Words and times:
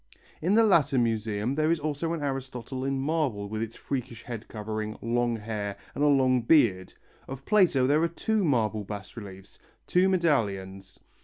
In 0.41 0.55
the 0.55 0.63
latter 0.63 0.97
museum 0.97 1.53
there 1.53 1.69
is 1.69 1.79
also 1.79 2.11
an 2.13 2.23
Aristotle 2.23 2.83
in 2.83 2.99
marble 2.99 3.47
with 3.47 3.61
its 3.61 3.75
freakish 3.75 4.23
head 4.23 4.47
covering, 4.47 4.97
long 4.99 5.35
hair 5.35 5.77
and 5.93 6.03
a 6.03 6.07
long 6.07 6.41
beard; 6.41 6.95
of 7.27 7.45
Plato 7.45 7.85
there 7.85 8.01
are 8.01 8.07
two 8.07 8.43
marble 8.43 8.83
bas 8.83 9.15
reliefs, 9.15 9.59
two 9.85 10.09
medallions. 10.09 10.99